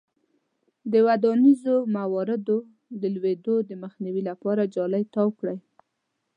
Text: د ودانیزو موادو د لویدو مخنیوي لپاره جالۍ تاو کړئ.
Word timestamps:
د 0.91 0.93
ودانیزو 1.07 1.75
موادو 1.97 2.57
د 3.01 3.03
لویدو 3.15 3.55
مخنیوي 3.83 4.21
لپاره 4.29 4.71
جالۍ 4.75 5.03
تاو 5.13 5.29
کړئ. 5.39 5.57